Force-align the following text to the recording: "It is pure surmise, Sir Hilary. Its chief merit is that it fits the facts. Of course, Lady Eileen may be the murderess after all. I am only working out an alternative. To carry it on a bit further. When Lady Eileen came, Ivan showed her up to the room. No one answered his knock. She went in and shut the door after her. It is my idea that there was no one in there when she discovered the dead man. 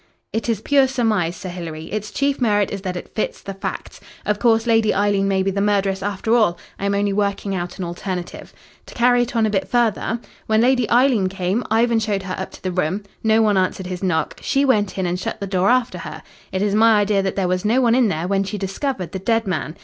"It 0.33 0.49
is 0.49 0.61
pure 0.61 0.87
surmise, 0.87 1.35
Sir 1.35 1.49
Hilary. 1.49 1.85
Its 1.91 2.09
chief 2.09 2.41
merit 2.41 2.71
is 2.71 2.81
that 2.81 2.95
it 2.97 3.13
fits 3.13 3.39
the 3.39 3.53
facts. 3.53 4.01
Of 4.25 4.39
course, 4.39 4.65
Lady 4.65 4.95
Eileen 4.95 5.27
may 5.27 5.43
be 5.43 5.51
the 5.51 5.61
murderess 5.61 6.01
after 6.01 6.33
all. 6.35 6.57
I 6.79 6.87
am 6.87 6.95
only 6.95 7.13
working 7.13 7.53
out 7.53 7.77
an 7.77 7.85
alternative. 7.85 8.51
To 8.87 8.95
carry 8.95 9.21
it 9.21 9.35
on 9.35 9.45
a 9.45 9.51
bit 9.51 9.67
further. 9.67 10.19
When 10.47 10.61
Lady 10.61 10.89
Eileen 10.89 11.29
came, 11.29 11.63
Ivan 11.69 11.99
showed 11.99 12.23
her 12.23 12.33
up 12.39 12.49
to 12.53 12.63
the 12.63 12.71
room. 12.71 13.03
No 13.23 13.43
one 13.43 13.57
answered 13.57 13.85
his 13.85 14.01
knock. 14.01 14.39
She 14.41 14.65
went 14.65 14.97
in 14.97 15.05
and 15.05 15.19
shut 15.19 15.39
the 15.39 15.45
door 15.45 15.69
after 15.69 15.99
her. 15.99 16.23
It 16.51 16.63
is 16.63 16.73
my 16.73 17.01
idea 17.01 17.21
that 17.21 17.35
there 17.35 17.47
was 17.47 17.63
no 17.63 17.79
one 17.79 17.93
in 17.93 18.07
there 18.07 18.27
when 18.27 18.43
she 18.43 18.57
discovered 18.57 19.11
the 19.11 19.19
dead 19.19 19.45
man. 19.45 19.75